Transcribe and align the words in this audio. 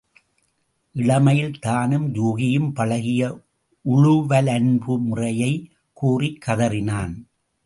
இளமையில் 0.93 1.59
தானும் 1.59 2.13
யூகியும் 2.15 2.71
பழகிய 2.73 3.41
உழுவலன்பு 3.85 4.99
முறையைக் 4.99 5.69
கூறிக் 5.93 6.43
கதறினான். 6.47 7.13